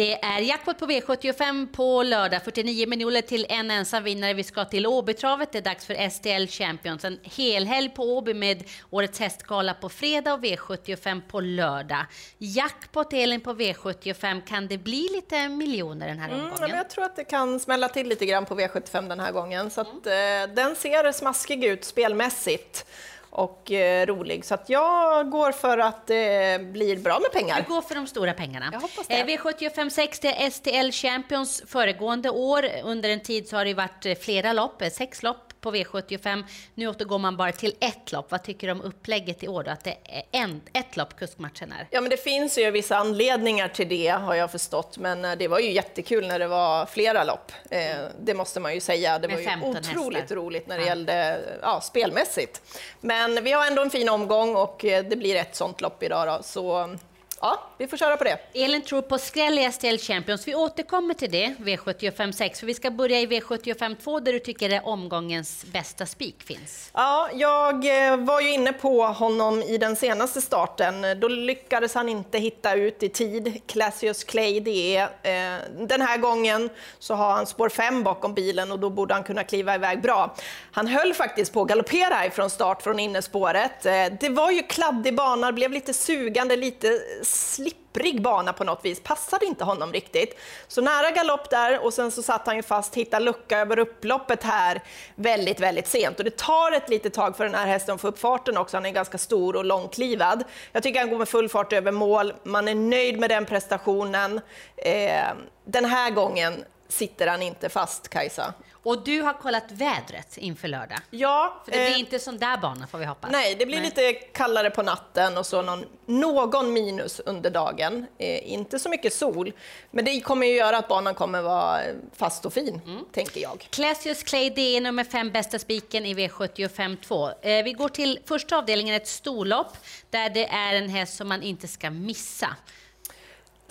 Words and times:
Det 0.00 0.24
är 0.24 0.40
jackpot 0.40 0.78
på 0.78 0.86
V75 0.86 1.72
på 1.72 2.02
lördag, 2.02 2.42
49 2.44 2.86
miljoner 2.88 3.22
till 3.22 3.46
en 3.48 3.70
ensam 3.70 4.04
vinnare. 4.04 4.34
Vi 4.34 4.42
ska 4.44 4.64
till 4.64 4.86
Åbytravet. 4.86 5.52
Det 5.52 5.58
är 5.58 5.62
dags 5.62 5.86
för 5.86 6.08
STL 6.10 6.46
Champions. 6.62 7.04
En 7.04 7.18
helhelg 7.22 7.88
på 7.88 8.02
Åby 8.02 8.34
med 8.34 8.64
årets 8.90 9.20
hästgala 9.20 9.74
på 9.74 9.88
fredag 9.88 10.34
och 10.34 10.40
V75 10.44 11.20
på 11.28 11.40
lördag. 11.40 12.04
Jackpot 12.38 13.12
Elin 13.12 13.40
på 13.40 13.52
V75, 13.54 14.40
kan 14.46 14.66
det 14.68 14.78
bli 14.78 15.08
lite 15.14 15.48
miljoner 15.48 16.08
den 16.08 16.18
här 16.18 16.28
Mm, 16.28 16.44
omgången? 16.44 16.76
jag 16.76 16.90
tror 16.90 17.04
att 17.04 17.16
det 17.16 17.24
kan 17.24 17.60
smälla 17.60 17.88
till 17.88 18.08
lite 18.08 18.26
grann 18.26 18.46
på 18.46 18.54
V75 18.54 19.08
den 19.08 19.20
här 19.20 19.32
gången. 19.32 19.70
Så 19.70 19.80
att, 19.80 20.06
eh, 20.06 20.54
den 20.54 20.76
ser 20.76 21.12
smaskig 21.12 21.64
ut 21.64 21.84
spelmässigt 21.84 22.86
och 23.30 23.72
eh, 23.72 24.06
rolig. 24.06 24.44
Så 24.44 24.54
att 24.54 24.68
jag 24.68 25.30
går 25.30 25.52
för 25.52 25.78
att 25.78 26.06
det 26.06 26.62
blir 26.62 26.96
bra 26.96 27.18
med 27.20 27.32
pengar. 27.32 27.64
Du 27.66 27.74
går 27.74 27.82
för 27.82 27.94
de 27.94 28.06
stora 28.06 28.32
pengarna. 28.32 28.72
Eh, 29.08 29.26
V75 29.26 29.88
6 29.88 30.20
det 30.20 30.42
är 30.42 30.50
STL 30.50 30.90
Champions 30.90 31.62
föregående 31.66 32.30
år. 32.30 32.64
Under 32.84 33.08
en 33.08 33.20
tid 33.20 33.48
så 33.48 33.56
har 33.56 33.64
det 33.64 33.74
varit 33.74 34.06
eh, 34.06 34.14
flera 34.14 34.52
lopp, 34.52 34.82
eh, 34.82 34.88
sex 34.90 35.22
lopp 35.22 35.49
på 35.60 35.72
V75. 35.72 36.44
Nu 36.74 36.86
återgår 36.88 37.18
man 37.18 37.36
bara 37.36 37.52
till 37.52 37.74
ett 37.80 38.12
lopp. 38.12 38.30
Vad 38.30 38.42
tycker 38.44 38.66
du 38.66 38.72
om 38.72 38.82
upplägget 38.82 39.42
i 39.42 39.48
år 39.48 39.62
då? 39.64 39.70
Att 39.70 39.84
det 39.84 39.96
är 40.04 40.22
en, 40.32 40.60
ett 40.72 40.96
lopp 40.96 41.16
kuskmatchen 41.16 41.72
är? 41.72 41.86
Ja, 41.90 42.00
men 42.00 42.10
det 42.10 42.16
finns 42.16 42.58
ju 42.58 42.70
vissa 42.70 42.96
anledningar 42.96 43.68
till 43.68 43.88
det 43.88 44.08
har 44.08 44.34
jag 44.34 44.50
förstått, 44.50 44.98
men 44.98 45.24
eh, 45.24 45.32
det 45.36 45.48
var 45.48 45.58
ju 45.58 45.70
jättekul 45.72 46.26
när 46.26 46.38
det 46.38 46.46
var 46.48 46.86
flera 46.86 47.24
lopp. 47.24 47.52
Eh, 47.70 47.96
det 48.20 48.34
måste 48.34 48.60
man 48.60 48.74
ju 48.74 48.80
säga. 48.80 49.18
Det 49.18 49.28
Med 49.28 49.36
var 49.36 49.40
ju 49.42 49.48
15 49.48 49.70
otroligt 49.76 50.20
hästar. 50.20 50.36
roligt 50.36 50.66
när 50.68 50.76
det 50.78 50.82
Ja. 50.82 50.88
gällde 50.88 51.40
ja, 51.62 51.80
spelmässigt. 51.80 52.62
Men 53.00 53.44
vi 53.44 53.52
har 53.52 53.66
ändå 53.66 53.82
en 53.82 53.90
fin 53.90 54.08
omgång 54.08 54.56
och 54.56 54.84
eh, 54.84 55.04
det 55.04 55.16
blir 55.16 55.36
ett 55.36 55.56
sånt 55.56 55.80
lopp 55.80 56.02
idag 56.02 56.28
då, 56.28 56.38
så 56.42 56.96
ja, 57.40 57.70
vi 57.78 57.86
får 57.86 57.96
köra 57.96 58.16
på 58.16 58.24
det. 58.24 58.38
Elin 58.54 58.82
tror 58.82 59.02
på 59.02 59.18
skräll 59.18 59.58
i 59.58 59.72
STL 59.72 59.96
Champions. 59.96 60.48
Vi 60.48 60.54
återkommer 60.54 61.14
till 61.14 61.30
det, 61.30 61.54
V75 61.58 62.32
6. 62.32 62.60
För 62.60 62.66
vi 62.66 62.74
ska 62.74 62.90
börja 62.90 63.20
i 63.20 63.26
V75 63.26 63.96
2 64.04 64.20
där 64.20 64.32
du 64.32 64.38
tycker 64.38 64.78
att 64.78 64.84
omgångens 64.84 65.64
bästa 65.64 66.06
spik 66.06 66.42
finns. 66.42 66.90
Ja, 66.94 67.28
jag 67.34 68.06
eh, 68.08 68.16
var 68.16 68.40
ju 68.40 68.52
inne 68.52 68.72
på 68.72 69.06
honom 69.06 69.62
i 69.62 69.78
den 69.78 69.96
senaste 69.96 70.40
starten. 70.40 71.20
Då 71.20 71.28
lyckades 71.28 71.94
han 71.94 72.08
inte 72.08 72.38
hitta 72.38 72.74
ut 72.74 73.02
i 73.02 73.08
tid. 73.08 73.60
Classius 73.66 74.24
Clay, 74.24 74.60
det 74.60 74.96
är. 74.96 75.02
Eh, 75.02 75.60
den 75.88 76.02
här 76.02 76.18
gången 76.18 76.70
så 76.98 77.14
har 77.14 77.32
han 77.32 77.46
spår 77.46 77.68
5 77.68 78.02
bakom 78.02 78.34
bilen 78.34 78.72
och 78.72 78.78
då 78.78 78.90
borde 78.90 79.14
han 79.14 79.22
kunna 79.22 79.44
kliva 79.44 79.74
iväg 79.74 80.02
bra. 80.02 80.34
Han 80.72 80.86
höll 80.86 81.14
faktiskt 81.14 81.52
på 81.52 81.62
att 81.62 81.68
galoppera 81.68 82.26
ifrån 82.26 82.50
start 82.50 82.82
från 82.82 82.98
innespåret. 82.98 83.86
Eh, 83.86 83.92
det 84.20 84.28
var 84.28 84.50
ju 84.50 84.62
kladdig 84.62 85.16
bana, 85.16 85.52
blev 85.52 85.72
lite 85.72 85.94
sugande, 85.94 86.56
lite 86.56 87.00
slipprig 87.30 88.22
bana 88.22 88.52
på 88.52 88.64
något 88.64 88.84
vis. 88.84 89.00
Passade 89.00 89.46
inte 89.46 89.64
honom 89.64 89.92
riktigt. 89.92 90.38
Så 90.68 90.80
nära 90.80 91.10
galopp 91.10 91.50
där 91.50 91.84
och 91.84 91.94
sen 91.94 92.10
så 92.10 92.22
satt 92.22 92.46
han 92.46 92.56
ju 92.56 92.62
fast, 92.62 92.94
hittade 92.94 93.24
lucka 93.24 93.58
över 93.58 93.78
upploppet 93.78 94.42
här 94.42 94.82
väldigt, 95.14 95.60
väldigt 95.60 95.88
sent. 95.88 96.18
Och 96.18 96.24
det 96.24 96.36
tar 96.36 96.72
ett 96.72 96.88
litet 96.88 97.14
tag 97.14 97.36
för 97.36 97.44
den 97.44 97.54
här 97.54 97.66
hästen 97.66 97.94
att 97.94 98.00
få 98.00 98.08
upp 98.08 98.18
farten 98.18 98.56
också. 98.56 98.76
Han 98.76 98.86
är 98.86 98.90
ganska 98.90 99.18
stor 99.18 99.56
och 99.56 99.64
långklivad. 99.64 100.44
Jag 100.72 100.82
tycker 100.82 101.00
han 101.00 101.10
går 101.10 101.18
med 101.18 101.28
full 101.28 101.48
fart 101.48 101.72
över 101.72 101.92
mål. 101.92 102.32
Man 102.42 102.68
är 102.68 102.74
nöjd 102.74 103.20
med 103.20 103.30
den 103.30 103.46
prestationen. 103.46 104.40
Eh, 104.76 105.28
den 105.64 105.84
här 105.84 106.10
gången 106.10 106.64
sitter 106.88 107.26
han 107.26 107.42
inte 107.42 107.68
fast, 107.68 108.08
Kajsa. 108.08 108.54
Och 108.82 109.04
du 109.04 109.22
har 109.22 109.32
kollat 109.32 109.72
vädret 109.72 110.36
inför 110.36 110.68
lördag. 110.68 110.98
Ja, 111.10 111.62
För 111.64 111.72
det 111.72 111.78
blir 111.78 111.94
eh, 111.94 112.00
inte 112.00 112.18
sån 112.18 112.38
där 112.38 112.56
bana 112.56 112.86
får 112.86 112.98
vi 112.98 113.04
hoppas. 113.04 113.30
Nej, 113.30 113.54
det 113.54 113.66
blir 113.66 113.80
lite 113.80 114.12
kallare 114.12 114.70
på 114.70 114.82
natten 114.82 115.38
och 115.38 115.46
så 115.46 115.62
någon, 115.62 115.84
någon 116.06 116.72
minus 116.72 117.20
under 117.20 117.50
dagen. 117.50 118.06
Eh, 118.18 118.52
inte 118.52 118.78
så 118.78 118.88
mycket 118.88 119.14
sol, 119.14 119.52
men 119.90 120.04
det 120.04 120.20
kommer 120.20 120.46
ju 120.46 120.52
göra 120.54 120.78
att 120.78 120.88
banan 120.88 121.14
kommer 121.14 121.42
vara 121.42 121.80
fast 122.16 122.46
och 122.46 122.52
fin, 122.52 122.80
tänker 123.12 123.40
jag. 123.40 123.66
Classius 123.70 124.22
Clay, 124.22 124.50
det 124.50 124.76
är 124.76 124.80
nummer 124.80 125.04
fem 125.04 125.30
bästa 125.30 125.58
spiken 125.58 126.06
i 126.06 126.14
V75 126.14 126.96
2. 126.96 127.30
Eh, 127.42 127.64
vi 127.64 127.72
går 127.72 127.88
till 127.88 128.18
första 128.26 128.58
avdelningen, 128.58 128.94
ett 128.94 129.08
storlopp, 129.08 129.76
där 130.10 130.30
det 130.30 130.46
är 130.46 130.74
en 130.74 130.88
häst 130.88 131.16
som 131.16 131.28
man 131.28 131.42
inte 131.42 131.68
ska 131.68 131.90
missa. 131.90 132.56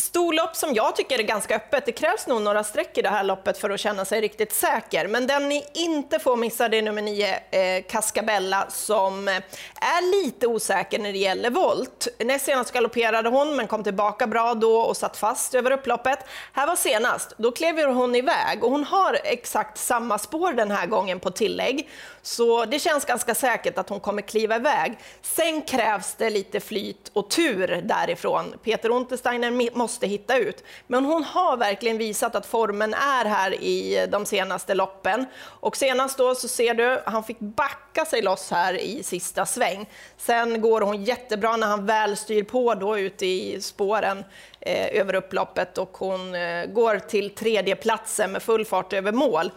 Storlopp 0.02 0.56
som 0.56 0.74
jag 0.74 0.96
tycker 0.96 1.20
är 1.20 1.24
ganska 1.24 1.56
öppet. 1.56 1.86
Det 1.86 1.92
krävs 1.92 2.28
nog 2.28 2.42
några 2.42 2.64
streck 2.64 2.98
i 2.98 3.02
det 3.02 3.10
här 3.10 3.24
loppet 3.24 3.58
för 3.58 3.70
att 3.70 3.80
känna 3.80 4.06
sig 4.06 4.22
riktigt 4.22 4.54
säker. 4.54 5.08
Men 5.08 5.28
den 5.28 5.50
ni 5.50 5.66
inte 5.74 6.20
får 6.20 6.36
missa 6.36 6.70
det 6.70 6.78
är 6.78 6.82
nummer 6.82 7.02
nio, 7.02 7.40
eh, 7.52 7.84
Cascabella, 7.84 8.66
som 8.70 9.28
eh, 9.28 9.36
är 9.76 10.24
lite 10.24 10.48
osäker 10.48 11.00
när 11.00 11.12
det 11.12 11.18
gäller 11.18 11.50
volt. 11.50 12.08
Näst 12.20 12.46
senast 12.46 12.72
galopperade 12.72 13.30
hon, 13.30 13.56
men 13.56 13.68
kom 13.68 13.84
tillbaka 13.84 14.28
bra 14.28 14.54
då 14.54 14.80
och 14.80 14.98
satt 14.98 15.18
fast 15.18 15.56
över 15.56 15.72
upploppet. 15.72 16.20
Här 16.54 16.68
var 16.68 16.76
senast, 16.76 17.34
då 17.38 17.52
klev 17.52 17.86
hon 17.86 18.16
iväg 18.16 18.64
och 18.64 18.72
hon 18.72 18.84
har 18.84 19.20
exakt 19.24 19.78
samma 19.78 20.18
spår 20.18 20.54
den 20.54 20.72
här 20.72 20.86
gången 20.86 21.20
på 21.20 21.32
tillägg. 21.32 21.90
Så 22.22 22.66
det 22.66 22.80
känns 22.80 23.06
ganska 23.06 23.36
säkert 23.36 23.78
att 23.78 23.90
hon 23.90 24.00
kommer 24.00 24.22
kliva 24.22 24.56
iväg. 24.56 24.98
Sen 25.22 25.62
krävs 25.62 26.16
det 26.18 26.30
lite 26.30 26.60
flyt 26.60 27.12
och 27.14 27.30
tur 27.30 27.82
därifrån. 27.84 28.54
Peter 28.64 28.90
Untersteiner 28.90 29.78
måste 29.78 29.89
måste 29.90 30.08
hitta 30.08 30.38
ut. 30.38 30.64
Men 30.88 31.06
hon 31.06 31.24
har 31.24 31.58
verkligen 31.58 31.98
visat 31.98 32.36
att 32.36 32.46
formen 32.46 32.94
är 32.94 33.26
här 33.26 33.64
i 33.64 34.08
de 34.12 34.26
senaste 34.26 34.76
loppen. 34.76 35.26
Och 35.42 35.78
senast 35.78 36.18
då 36.18 36.36
så 36.36 36.48
ser 36.48 36.74
du, 36.74 37.02
han 37.06 37.24
fick 37.24 37.40
backa 37.40 38.06
sig 38.06 38.22
loss 38.22 38.52
här 38.52 38.74
i 38.74 39.04
sista 39.04 39.46
sväng. 39.46 39.90
Sen 40.18 40.62
går 40.62 40.82
hon 40.82 41.04
jättebra 41.04 41.58
när 41.58 41.68
han 41.68 41.86
väl 41.86 42.18
styr 42.18 42.44
på 42.44 42.74
då 42.74 43.00
ute 43.00 43.26
i 43.26 43.62
spåren 43.62 44.24
eh, 44.60 45.00
över 45.00 45.16
upploppet 45.16 45.78
och 45.78 45.98
hon 45.98 46.36
eh, 46.36 46.66
går 46.66 47.00
till 47.00 47.30
tredje 47.30 47.76
platsen 47.76 48.32
med 48.32 48.44
full 48.44 48.66
fart 48.66 48.94
över 48.94 49.12
mål. 49.12 49.52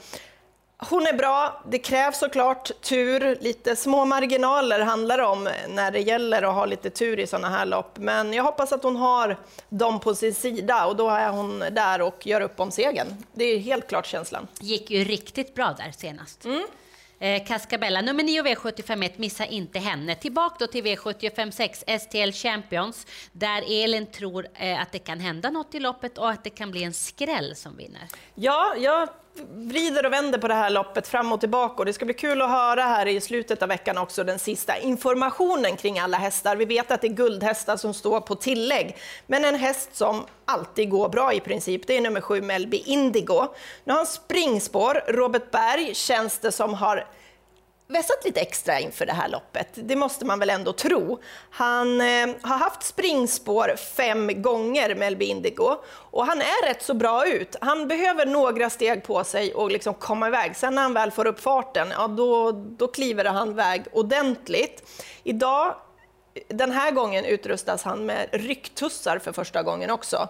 Hon 0.90 1.06
är 1.06 1.12
bra. 1.12 1.62
Det 1.68 1.78
krävs 1.78 2.18
såklart 2.18 2.70
tur. 2.80 3.38
Lite 3.40 3.76
små 3.76 4.04
marginaler 4.04 4.80
handlar 4.80 5.18
det 5.18 5.24
om 5.24 5.48
när 5.68 5.90
det 5.90 6.00
gäller 6.00 6.42
att 6.42 6.54
ha 6.54 6.66
lite 6.66 6.90
tur 6.90 7.18
i 7.18 7.26
sådana 7.26 7.48
här 7.48 7.66
lopp. 7.66 7.98
Men 7.98 8.32
jag 8.32 8.44
hoppas 8.44 8.72
att 8.72 8.82
hon 8.82 8.96
har 8.96 9.36
dem 9.68 10.00
på 10.00 10.14
sin 10.14 10.34
sida 10.34 10.86
och 10.86 10.96
då 10.96 11.10
är 11.10 11.28
hon 11.28 11.58
där 11.58 12.02
och 12.02 12.26
gör 12.26 12.40
upp 12.40 12.60
om 12.60 12.70
segern. 12.70 13.06
Det 13.32 13.44
är 13.44 13.58
helt 13.58 13.88
klart 13.88 14.06
känslan. 14.06 14.48
Gick 14.60 14.90
ju 14.90 15.04
riktigt 15.04 15.54
bra 15.54 15.74
där 15.78 15.92
senast. 15.92 16.44
Mm. 16.44 16.62
Eh, 17.22 17.44
Cascabella, 17.44 18.00
nummer 18.00 18.22
9 18.22 18.42
V75 18.42 19.04
1, 19.04 19.18
missa 19.18 19.46
inte 19.46 19.78
henne. 19.78 20.14
Tillbaka 20.14 20.56
då 20.58 20.66
till 20.66 20.84
V75 20.84 21.50
6, 21.50 21.84
STL 22.00 22.32
Champions, 22.32 23.06
där 23.32 23.82
Elin 23.82 24.06
tror 24.06 24.46
eh, 24.54 24.82
att 24.82 24.92
det 24.92 24.98
kan 24.98 25.20
hända 25.20 25.50
något 25.50 25.74
i 25.74 25.80
loppet 25.80 26.18
och 26.18 26.30
att 26.30 26.44
det 26.44 26.50
kan 26.50 26.70
bli 26.70 26.84
en 26.84 26.92
skräll 26.92 27.56
som 27.56 27.76
vinner. 27.76 28.08
Ja, 28.34 28.74
jag 28.78 29.08
vrider 29.50 30.06
och 30.06 30.12
vänder 30.12 30.38
på 30.38 30.48
det 30.48 30.54
här 30.54 30.70
loppet 30.70 31.08
fram 31.08 31.32
och 31.32 31.40
tillbaka 31.40 31.74
och 31.76 31.84
det 31.84 31.92
ska 31.92 32.04
bli 32.04 32.14
kul 32.14 32.42
att 32.42 32.50
höra 32.50 32.82
här 32.82 33.06
i 33.06 33.20
slutet 33.20 33.62
av 33.62 33.68
veckan 33.68 33.98
också 33.98 34.24
den 34.24 34.38
sista 34.38 34.78
informationen 34.78 35.76
kring 35.76 35.98
alla 35.98 36.16
hästar. 36.16 36.56
Vi 36.56 36.64
vet 36.64 36.90
att 36.90 37.00
det 37.00 37.06
är 37.06 37.12
guldhästar 37.12 37.76
som 37.76 37.94
står 37.94 38.20
på 38.20 38.34
tillägg, 38.34 38.96
men 39.26 39.44
en 39.44 39.54
häst 39.54 39.96
som 39.96 40.24
alltid 40.44 40.90
går 40.90 41.08
bra 41.08 41.32
i 41.32 41.40
princip, 41.40 41.86
det 41.86 41.96
är 41.96 42.00
nummer 42.00 42.20
sju 42.20 42.42
Melby 42.42 42.82
Indigo. 42.86 43.46
Nu 43.84 43.92
har 43.92 43.98
han 43.98 44.06
springspår, 44.06 45.02
Robert 45.08 45.50
Berg 45.50 45.94
känns 45.94 46.38
det 46.38 46.52
som 46.52 46.74
har 46.74 47.06
vässat 47.92 48.24
lite 48.24 48.40
extra 48.40 48.80
inför 48.80 49.06
det 49.06 49.12
här 49.12 49.28
loppet. 49.28 49.68
Det 49.74 49.96
måste 49.96 50.24
man 50.24 50.38
väl 50.38 50.50
ändå 50.50 50.72
tro. 50.72 51.20
Han 51.50 52.00
eh, 52.00 52.28
har 52.42 52.58
haft 52.58 52.82
springspår 52.82 53.76
fem 53.96 54.42
gånger, 54.42 54.94
Melby 54.94 55.24
Indigo, 55.24 55.76
och 55.94 56.26
han 56.26 56.40
är 56.40 56.66
rätt 56.66 56.82
så 56.82 56.94
bra 56.94 57.26
ut. 57.26 57.56
Han 57.60 57.88
behöver 57.88 58.26
några 58.26 58.70
steg 58.70 59.04
på 59.04 59.24
sig 59.24 59.54
och 59.54 59.70
liksom 59.70 59.94
komma 59.94 60.28
iväg. 60.28 60.56
Sen 60.56 60.74
när 60.74 60.82
han 60.82 60.94
väl 60.94 61.10
får 61.10 61.26
upp 61.26 61.40
farten, 61.40 61.88
ja, 61.90 62.06
då, 62.06 62.52
då 62.52 62.88
kliver 62.88 63.24
han 63.24 63.50
iväg 63.50 63.84
ordentligt. 63.92 64.82
Idag 65.22 65.74
den 66.48 66.72
här 66.72 66.90
gången 66.90 67.24
utrustas 67.24 67.82
han 67.82 68.06
med 68.06 68.28
rycktussar 68.32 69.18
för 69.18 69.32
första 69.32 69.62
gången 69.62 69.90
också. 69.90 70.28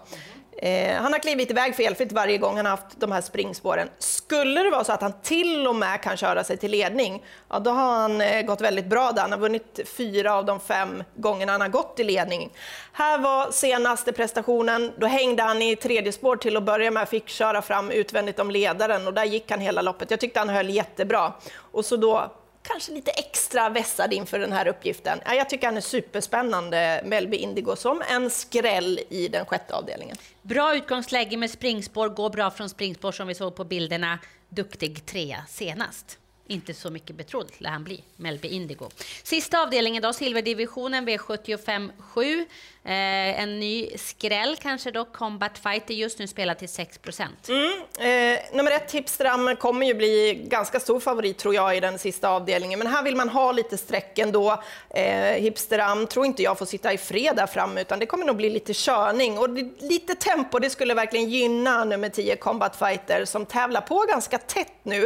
Eh, 0.56 0.94
han 0.96 1.12
har 1.12 1.20
klivit 1.20 1.50
iväg 1.50 1.76
felfritt 1.76 2.12
varje 2.12 2.38
gång 2.38 2.56
han 2.56 2.66
har 2.66 2.70
haft 2.70 3.00
de 3.00 3.12
här 3.12 3.20
springspåren. 3.20 3.88
Skulle 3.98 4.62
det 4.62 4.70
vara 4.70 4.84
så 4.84 4.92
att 4.92 5.02
han 5.02 5.12
till 5.22 5.66
och 5.66 5.76
med 5.76 6.02
kan 6.02 6.16
köra 6.16 6.44
sig 6.44 6.56
till 6.56 6.70
ledning, 6.70 7.22
ja, 7.48 7.58
då 7.58 7.70
har 7.70 7.92
han 7.92 8.20
eh, 8.20 8.42
gått 8.42 8.60
väldigt 8.60 8.86
bra 8.86 9.12
där. 9.12 9.22
Han 9.22 9.32
har 9.32 9.38
vunnit 9.38 9.80
fyra 9.96 10.34
av 10.34 10.44
de 10.44 10.60
fem 10.60 11.04
gångerna 11.14 11.52
han 11.52 11.60
har 11.60 11.68
gått 11.68 12.00
i 12.00 12.04
ledning. 12.04 12.50
Här 12.92 13.18
var 13.18 13.50
senaste 13.50 14.12
prestationen, 14.12 14.92
då 14.98 15.06
hängde 15.06 15.42
han 15.42 15.62
i 15.62 15.76
tredje 15.76 16.12
spår 16.12 16.36
till 16.36 16.56
att 16.56 16.62
börja 16.62 16.90
med, 16.90 17.08
fick 17.08 17.28
köra 17.28 17.62
fram 17.62 17.90
utvändigt 17.90 18.38
om 18.38 18.50
ledaren 18.50 19.06
och 19.06 19.14
där 19.14 19.24
gick 19.24 19.50
han 19.50 19.60
hela 19.60 19.82
loppet. 19.82 20.10
Jag 20.10 20.20
tyckte 20.20 20.38
han 20.38 20.48
höll 20.48 20.70
jättebra. 20.70 21.32
Och 21.54 21.84
så 21.84 21.96
då 21.96 22.30
kanske 22.62 22.92
lite 22.92 23.10
extra 23.10 23.68
vässad 23.68 24.12
inför 24.12 24.38
den 24.38 24.52
här 24.52 24.66
uppgiften. 24.66 25.20
Ja, 25.24 25.34
jag 25.34 25.50
tycker 25.50 25.66
han 25.66 25.76
är 25.76 25.80
superspännande, 25.80 27.02
Melby 27.04 27.36
Indigo, 27.36 27.76
som 27.76 28.02
en 28.10 28.30
skräll 28.30 29.00
i 29.08 29.28
den 29.28 29.46
sjätte 29.46 29.74
avdelningen. 29.74 30.16
Bra 30.42 30.76
utgångsläge 30.76 31.36
med 31.36 31.50
springspår, 31.50 32.08
går 32.08 32.30
bra 32.30 32.50
från 32.50 32.68
springspår 32.68 33.12
som 33.12 33.28
vi 33.28 33.34
såg 33.34 33.54
på 33.54 33.64
bilderna. 33.64 34.18
Duktig 34.48 35.06
trea 35.06 35.44
senast 35.48 36.18
inte 36.52 36.74
så 36.74 36.90
mycket 36.90 37.16
betrodd 37.16 37.52
lär 37.58 37.70
han 37.70 37.84
bli, 37.84 38.02
Melby 38.16 38.48
Indigo. 38.48 38.90
Sista 39.22 39.62
avdelningen 39.62 40.02
då, 40.02 40.12
silverdivisionen 40.12 41.08
V75 41.08 41.90
7. 41.98 42.46
Eh, 42.84 43.40
en 43.40 43.60
ny 43.60 43.90
skräll 43.96 44.56
kanske 44.56 44.90
då, 44.90 45.04
Combat 45.04 45.58
Fighter, 45.58 45.94
just 45.94 46.18
nu 46.18 46.26
spelar 46.26 46.54
till 46.54 46.68
6 46.68 46.98
procent. 46.98 47.48
Mm, 47.48 48.34
eh, 48.34 48.40
nummer 48.52 48.70
ett, 48.70 48.92
Hipstram, 48.92 49.56
kommer 49.56 49.86
ju 49.86 49.94
bli 49.94 50.44
ganska 50.48 50.80
stor 50.80 51.00
favorit 51.00 51.38
tror 51.38 51.54
jag 51.54 51.76
i 51.76 51.80
den 51.80 51.98
sista 51.98 52.28
avdelningen, 52.28 52.78
men 52.78 52.88
här 52.88 53.02
vill 53.02 53.16
man 53.16 53.28
ha 53.28 53.52
lite 53.52 53.78
streck 53.78 54.18
ändå. 54.18 54.62
Eh, 54.90 55.42
Hipstram 55.42 56.06
tror 56.06 56.26
inte 56.26 56.42
jag 56.42 56.58
får 56.58 56.66
sitta 56.66 56.92
i 56.92 56.98
fred 56.98 57.36
där 57.36 57.46
framme, 57.46 57.80
utan 57.80 57.98
det 57.98 58.06
kommer 58.06 58.24
nog 58.24 58.36
bli 58.36 58.50
lite 58.50 58.72
körning 58.74 59.38
och 59.38 59.48
lite 59.78 60.14
tempo. 60.14 60.58
Det 60.58 60.70
skulle 60.70 60.94
verkligen 60.94 61.30
gynna 61.30 61.84
nummer 61.84 62.08
10, 62.08 62.36
Combat 62.36 62.76
Fighter, 62.76 63.24
som 63.24 63.46
tävlar 63.46 63.80
på 63.80 64.04
ganska 64.08 64.38
tätt 64.38 64.72
nu. 64.82 65.04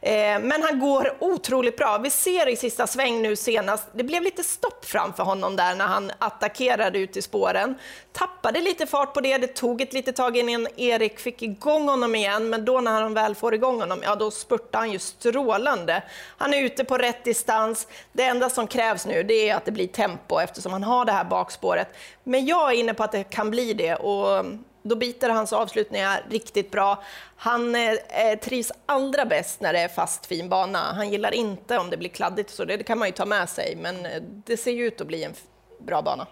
Eh, 0.00 0.40
men 0.40 0.62
han 0.62 0.80
går 0.80 0.87
går 0.88 1.16
otroligt 1.20 1.76
bra. 1.76 1.98
Vi 1.98 2.10
ser 2.10 2.48
i 2.48 2.56
sista 2.56 2.86
sväng 2.86 3.22
nu 3.22 3.36
senast, 3.36 3.88
det 3.92 4.04
blev 4.04 4.22
lite 4.22 4.44
stopp 4.44 4.84
framför 4.84 5.22
honom 5.22 5.56
där 5.56 5.74
när 5.74 5.84
han 5.84 6.10
attackerade 6.18 6.98
ut 6.98 7.16
i 7.16 7.22
spåren. 7.22 7.74
Tappade 8.12 8.60
lite 8.60 8.86
fart 8.86 9.14
på 9.14 9.20
det, 9.20 9.38
det 9.38 9.46
tog 9.46 9.80
ett 9.80 9.92
litet 9.92 10.16
tag 10.16 10.36
innan 10.36 10.66
Erik 10.76 11.18
fick 11.18 11.42
igång 11.42 11.88
honom 11.88 12.14
igen, 12.14 12.50
men 12.50 12.64
då 12.64 12.80
när 12.80 13.02
han 13.02 13.14
väl 13.14 13.34
får 13.34 13.54
igång 13.54 13.80
honom, 13.80 13.98
ja 14.02 14.14
då 14.14 14.30
spurtar 14.30 14.78
han 14.78 14.92
ju 14.92 14.98
strålande. 14.98 16.02
Han 16.38 16.54
är 16.54 16.62
ute 16.62 16.84
på 16.84 16.98
rätt 16.98 17.24
distans. 17.24 17.88
Det 18.12 18.22
enda 18.22 18.50
som 18.50 18.66
krävs 18.66 19.06
nu, 19.06 19.22
det 19.22 19.48
är 19.48 19.56
att 19.56 19.64
det 19.64 19.72
blir 19.72 19.88
tempo 19.88 20.38
eftersom 20.38 20.72
han 20.72 20.84
har 20.84 21.04
det 21.04 21.12
här 21.12 21.24
bakspåret. 21.24 21.88
Men 22.24 22.46
jag 22.46 22.72
är 22.72 22.76
inne 22.76 22.94
på 22.94 23.02
att 23.02 23.12
det 23.12 23.24
kan 23.24 23.50
bli 23.50 23.74
det 23.74 23.94
och 23.94 24.44
då 24.88 24.96
biter 24.96 25.30
hans 25.30 25.52
avslutningar 25.52 26.24
riktigt 26.30 26.70
bra. 26.70 27.02
Han 27.36 27.74
eh, 27.74 27.92
eh, 27.92 28.38
trivs 28.38 28.72
allra 28.86 29.24
bäst 29.24 29.60
när 29.60 29.72
det 29.72 29.78
är 29.78 29.88
fast 29.88 30.26
fin 30.26 30.48
bana. 30.48 30.78
Han 30.78 31.10
gillar 31.10 31.34
inte 31.34 31.78
om 31.78 31.90
det 31.90 31.96
blir 31.96 32.10
kladdigt, 32.10 32.50
så 32.50 32.64
det 32.64 32.82
kan 32.82 32.98
man 32.98 33.08
ju 33.08 33.12
ta 33.12 33.26
med 33.26 33.48
sig, 33.48 33.76
men 33.76 34.06
eh, 34.06 34.22
det 34.22 34.56
ser 34.56 34.72
ju 34.72 34.86
ut 34.86 35.00
att 35.00 35.06
bli 35.06 35.24
en 35.24 35.34
bra 35.78 36.02
bana. 36.02 36.26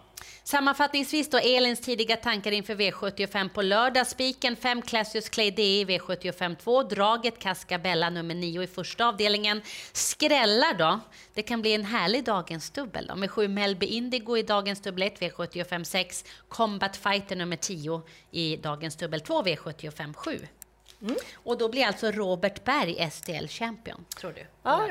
Sammanfattningsvis 0.44 1.30
då 1.30 1.38
Elins 1.38 1.80
tidiga 1.80 2.16
tankar 2.16 2.52
inför 2.52 2.74
V75 2.74 3.48
på 3.48 3.62
lördag. 3.62 4.06
Spiken 4.06 4.56
5 4.56 4.82
Classius 4.82 5.28
Clay 5.28 5.50
D 5.50 5.62
i 5.62 5.84
V75 5.84 6.56
2. 6.56 6.82
Draget 6.82 7.38
Cascabella 7.38 8.10
nummer 8.10 8.34
9 8.34 8.62
i 8.62 8.66
första 8.66 9.06
avdelningen. 9.06 9.62
Skrällar 9.92 10.78
då? 10.78 11.00
Det 11.34 11.42
kan 11.42 11.60
bli 11.60 11.74
en 11.74 11.84
härlig 11.84 12.24
dagens 12.24 12.70
dubbel 12.70 13.06
då, 13.06 13.16
med 13.16 13.30
7 13.30 13.48
Melby 13.48 13.86
Indigo 13.86 14.36
i 14.36 14.42
dagens 14.42 14.80
dubbel 14.80 15.02
1 15.02 15.20
V75 15.20 15.84
6. 15.84 16.24
Combat 16.48 16.96
Fighter 16.96 17.36
nummer 17.36 17.56
10 17.56 18.02
i 18.30 18.56
dagens 18.56 18.96
dubbel 18.96 19.20
2 19.20 19.42
V75 19.42 20.12
7. 20.14 20.46
Mm. 21.02 21.16
Och 21.34 21.58
då 21.58 21.68
blir 21.68 21.86
alltså 21.86 22.10
Robert 22.10 22.64
Berg 22.64 23.10
STL 23.10 23.46
champion, 23.46 24.04
tror 24.20 24.32
du? 24.32 24.46
Ja, 24.62 24.88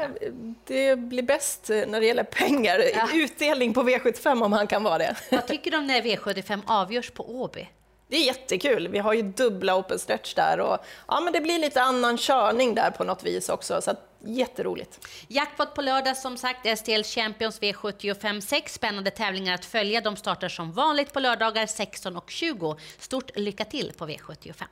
det 0.65 0.95
blir 0.95 1.23
bäst 1.23 1.69
när 1.69 1.99
det 1.99 2.05
gäller 2.05 2.23
pengar. 2.23 2.81
Ja. 2.95 3.07
Utdelning 3.13 3.73
på 3.73 3.83
V75 3.83 4.43
om 4.43 4.53
han 4.53 4.67
kan 4.67 4.83
vara 4.83 4.97
det. 4.97 5.15
Vad 5.31 5.47
tycker 5.47 5.71
du 5.71 5.77
om 5.77 5.87
när 5.87 6.01
V75 6.01 6.61
avgörs 6.65 7.11
på 7.11 7.41
Åby? 7.41 7.67
Det 8.07 8.15
är 8.15 8.25
jättekul. 8.25 8.87
Vi 8.87 8.99
har 8.99 9.13
ju 9.13 9.21
dubbla 9.21 9.75
open 9.75 9.99
stretch 9.99 10.33
där 10.33 10.59
och 10.59 10.77
ja, 11.07 11.21
men 11.21 11.33
det 11.33 11.41
blir 11.41 11.59
lite 11.59 11.81
annan 11.81 12.17
körning 12.17 12.75
där 12.75 12.91
på 12.91 13.03
något 13.03 13.23
vis 13.23 13.49
också. 13.49 13.81
Så 13.81 13.91
att, 13.91 14.09
jätteroligt. 14.25 15.07
Jackpot 15.27 15.73
på 15.73 15.81
lördag 15.81 16.17
som 16.17 16.37
sagt, 16.37 16.79
STL 16.79 17.03
Champions 17.03 17.61
V75 17.61 18.41
6. 18.41 18.73
Spännande 18.73 19.11
tävlingar 19.11 19.55
att 19.55 19.65
följa. 19.65 20.01
De 20.01 20.15
startar 20.15 20.49
som 20.49 20.71
vanligt 20.71 21.13
på 21.13 21.19
lördagar 21.19 21.65
16 21.65 22.17
och 22.17 22.29
20. 22.29 22.75
Stort 22.99 23.31
lycka 23.35 23.65
till 23.65 23.93
på 23.97 24.07
V75. 24.07 24.63